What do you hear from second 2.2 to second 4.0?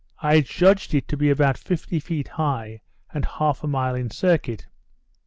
high, and half a mile